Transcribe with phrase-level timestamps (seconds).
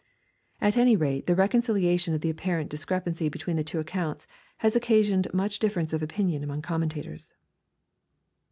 [0.59, 4.25] At any rate the reconciliation of the apparent dis crepancy between the two accounts,
[4.65, 7.35] has occasioned much differ ence of opinion among commentators.